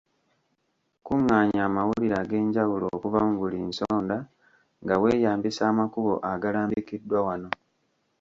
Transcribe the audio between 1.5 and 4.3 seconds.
amawulire ag’enjawulo okuva mu buli nsonda